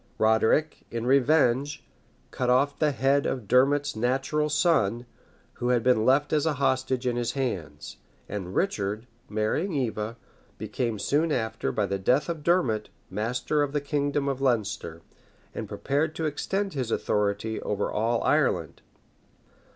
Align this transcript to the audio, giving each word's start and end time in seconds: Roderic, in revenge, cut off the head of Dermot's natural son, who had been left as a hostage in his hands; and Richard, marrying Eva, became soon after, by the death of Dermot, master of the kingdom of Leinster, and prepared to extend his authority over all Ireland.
Roderic, 0.17 0.81
in 0.89 1.05
revenge, 1.05 1.85
cut 2.31 2.49
off 2.49 2.79
the 2.79 2.89
head 2.91 3.27
of 3.27 3.47
Dermot's 3.47 3.95
natural 3.95 4.49
son, 4.49 5.05
who 5.61 5.69
had 5.69 5.83
been 5.83 6.05
left 6.07 6.33
as 6.33 6.47
a 6.47 6.53
hostage 6.55 7.05
in 7.05 7.17
his 7.17 7.33
hands; 7.33 7.97
and 8.27 8.55
Richard, 8.55 9.05
marrying 9.29 9.73
Eva, 9.73 10.17
became 10.57 10.97
soon 10.97 11.31
after, 11.31 11.71
by 11.71 11.85
the 11.85 11.99
death 11.99 12.29
of 12.29 12.41
Dermot, 12.43 12.89
master 13.11 13.61
of 13.61 13.73
the 13.73 13.79
kingdom 13.79 14.27
of 14.27 14.41
Leinster, 14.41 15.03
and 15.53 15.69
prepared 15.69 16.15
to 16.15 16.25
extend 16.25 16.73
his 16.73 16.89
authority 16.89 17.61
over 17.61 17.91
all 17.91 18.23
Ireland. 18.23 18.81